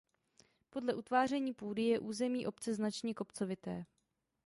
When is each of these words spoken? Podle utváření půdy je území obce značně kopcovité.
Podle 0.69 0.93
utváření 0.93 1.53
půdy 1.53 1.81
je 1.83 1.99
území 1.99 2.47
obce 2.47 2.73
značně 2.73 3.13
kopcovité. 3.13 3.85